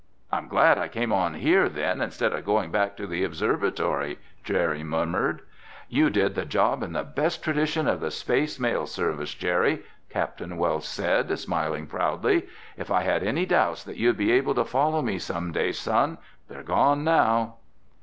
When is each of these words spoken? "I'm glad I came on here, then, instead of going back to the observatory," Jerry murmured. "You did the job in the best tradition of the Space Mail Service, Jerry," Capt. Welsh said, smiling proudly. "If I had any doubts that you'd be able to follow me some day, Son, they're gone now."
"I'm 0.31 0.47
glad 0.47 0.79
I 0.79 0.87
came 0.87 1.13
on 1.13 1.35
here, 1.35 1.69
then, 1.69 2.01
instead 2.01 2.33
of 2.33 2.43
going 2.43 2.71
back 2.71 2.97
to 2.97 3.05
the 3.05 3.23
observatory," 3.23 4.17
Jerry 4.43 4.83
murmured. 4.83 5.43
"You 5.89 6.09
did 6.09 6.33
the 6.33 6.43
job 6.43 6.81
in 6.81 6.93
the 6.93 7.03
best 7.03 7.43
tradition 7.43 7.87
of 7.87 7.99
the 7.99 8.09
Space 8.09 8.59
Mail 8.59 8.87
Service, 8.87 9.35
Jerry," 9.35 9.83
Capt. 10.09 10.41
Welsh 10.41 10.87
said, 10.87 11.37
smiling 11.37 11.85
proudly. 11.85 12.47
"If 12.77 12.89
I 12.89 13.03
had 13.03 13.21
any 13.23 13.45
doubts 13.45 13.83
that 13.83 13.97
you'd 13.97 14.17
be 14.17 14.31
able 14.31 14.55
to 14.55 14.65
follow 14.65 15.03
me 15.03 15.19
some 15.19 15.51
day, 15.51 15.71
Son, 15.71 16.17
they're 16.47 16.63
gone 16.63 17.03
now." 17.03 17.57